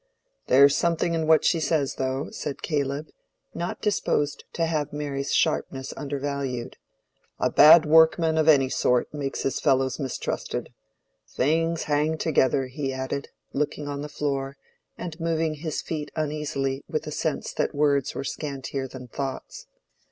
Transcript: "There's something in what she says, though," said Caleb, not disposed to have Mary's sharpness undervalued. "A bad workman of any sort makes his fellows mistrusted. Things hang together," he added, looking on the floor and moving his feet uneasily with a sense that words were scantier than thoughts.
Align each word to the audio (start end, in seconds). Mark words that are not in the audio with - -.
"There's 0.47 0.75
something 0.75 1.13
in 1.13 1.27
what 1.27 1.45
she 1.45 1.59
says, 1.59 1.93
though," 1.99 2.31
said 2.31 2.63
Caleb, 2.63 3.09
not 3.53 3.83
disposed 3.83 4.45
to 4.53 4.65
have 4.65 4.91
Mary's 4.91 5.31
sharpness 5.31 5.93
undervalued. 5.95 6.77
"A 7.39 7.51
bad 7.51 7.85
workman 7.85 8.35
of 8.39 8.47
any 8.49 8.67
sort 8.67 9.13
makes 9.13 9.43
his 9.43 9.59
fellows 9.59 9.99
mistrusted. 9.99 10.73
Things 11.29 11.83
hang 11.83 12.17
together," 12.17 12.65
he 12.65 12.91
added, 12.91 13.29
looking 13.53 13.87
on 13.87 14.01
the 14.01 14.09
floor 14.09 14.57
and 14.97 15.19
moving 15.19 15.53
his 15.53 15.83
feet 15.83 16.09
uneasily 16.15 16.83
with 16.89 17.05
a 17.05 17.11
sense 17.11 17.53
that 17.53 17.75
words 17.75 18.15
were 18.15 18.23
scantier 18.23 18.87
than 18.87 19.07
thoughts. 19.07 19.67